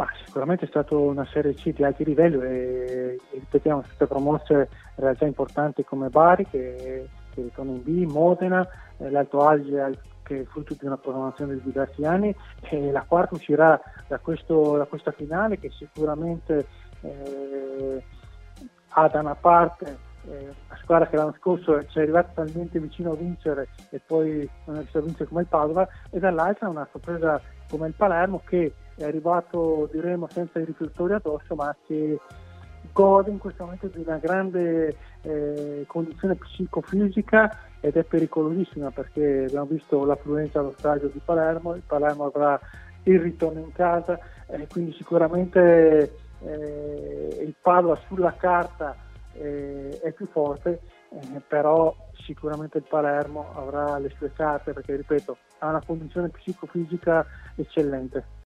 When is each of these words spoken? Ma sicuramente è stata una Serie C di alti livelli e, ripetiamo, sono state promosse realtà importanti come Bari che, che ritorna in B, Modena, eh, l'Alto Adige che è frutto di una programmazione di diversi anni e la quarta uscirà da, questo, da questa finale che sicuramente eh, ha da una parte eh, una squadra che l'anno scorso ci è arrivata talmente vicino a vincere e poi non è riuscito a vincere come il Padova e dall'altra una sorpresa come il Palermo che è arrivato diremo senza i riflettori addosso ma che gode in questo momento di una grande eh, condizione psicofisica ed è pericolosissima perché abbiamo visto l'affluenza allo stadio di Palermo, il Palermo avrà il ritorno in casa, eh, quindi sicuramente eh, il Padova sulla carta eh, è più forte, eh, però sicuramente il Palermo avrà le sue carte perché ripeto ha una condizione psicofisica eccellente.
Ma 0.00 0.08
sicuramente 0.24 0.64
è 0.64 0.68
stata 0.68 0.96
una 0.96 1.26
Serie 1.26 1.52
C 1.52 1.74
di 1.74 1.84
alti 1.84 2.04
livelli 2.04 2.40
e, 2.42 3.20
ripetiamo, 3.32 3.82
sono 3.82 3.92
state 3.92 4.10
promosse 4.10 4.68
realtà 4.94 5.26
importanti 5.26 5.84
come 5.84 6.08
Bari 6.08 6.46
che, 6.46 7.06
che 7.34 7.42
ritorna 7.42 7.72
in 7.72 7.82
B, 7.82 8.10
Modena, 8.10 8.66
eh, 8.96 9.10
l'Alto 9.10 9.46
Adige 9.46 9.98
che 10.22 10.40
è 10.40 10.44
frutto 10.44 10.74
di 10.78 10.86
una 10.86 10.96
programmazione 10.96 11.52
di 11.56 11.62
diversi 11.64 12.02
anni 12.06 12.34
e 12.60 12.90
la 12.90 13.04
quarta 13.06 13.34
uscirà 13.34 13.78
da, 14.08 14.18
questo, 14.20 14.78
da 14.78 14.86
questa 14.86 15.10
finale 15.10 15.58
che 15.58 15.68
sicuramente 15.68 16.66
eh, 17.02 18.02
ha 18.88 19.06
da 19.06 19.20
una 19.20 19.34
parte 19.34 19.98
eh, 20.28 20.54
una 20.68 20.78
squadra 20.82 21.08
che 21.08 21.16
l'anno 21.16 21.34
scorso 21.38 21.84
ci 21.88 21.98
è 21.98 22.02
arrivata 22.02 22.42
talmente 22.42 22.78
vicino 22.78 23.12
a 23.12 23.16
vincere 23.16 23.68
e 23.90 24.00
poi 24.00 24.48
non 24.64 24.76
è 24.76 24.78
riuscito 24.78 24.98
a 24.98 25.02
vincere 25.02 25.28
come 25.28 25.40
il 25.42 25.46
Padova 25.46 25.86
e 26.10 26.18
dall'altra 26.18 26.68
una 26.68 26.88
sorpresa 26.90 27.38
come 27.68 27.88
il 27.88 27.94
Palermo 27.94 28.40
che 28.46 28.72
è 29.02 29.06
arrivato 29.06 29.88
diremo 29.92 30.28
senza 30.28 30.58
i 30.58 30.64
riflettori 30.64 31.14
addosso 31.14 31.54
ma 31.54 31.74
che 31.86 32.18
gode 32.92 33.30
in 33.30 33.38
questo 33.38 33.64
momento 33.64 33.88
di 33.88 34.02
una 34.04 34.18
grande 34.18 34.96
eh, 35.22 35.84
condizione 35.86 36.34
psicofisica 36.34 37.58
ed 37.80 37.96
è 37.96 38.04
pericolosissima 38.04 38.90
perché 38.90 39.44
abbiamo 39.46 39.66
visto 39.66 40.04
l'affluenza 40.04 40.60
allo 40.60 40.74
stadio 40.76 41.08
di 41.08 41.20
Palermo, 41.24 41.74
il 41.74 41.82
Palermo 41.86 42.24
avrà 42.24 42.58
il 43.04 43.18
ritorno 43.18 43.60
in 43.60 43.72
casa, 43.72 44.18
eh, 44.46 44.66
quindi 44.66 44.92
sicuramente 44.92 46.14
eh, 46.40 47.38
il 47.40 47.54
Padova 47.60 47.98
sulla 48.06 48.34
carta 48.34 48.94
eh, 49.32 49.98
è 50.02 50.12
più 50.12 50.26
forte, 50.26 50.80
eh, 51.10 51.40
però 51.46 51.94
sicuramente 52.24 52.78
il 52.78 52.84
Palermo 52.88 53.52
avrà 53.54 53.98
le 53.98 54.12
sue 54.16 54.32
carte 54.32 54.72
perché 54.72 54.96
ripeto 54.96 55.36
ha 55.58 55.68
una 55.68 55.82
condizione 55.84 56.28
psicofisica 56.28 57.26
eccellente. 57.54 58.38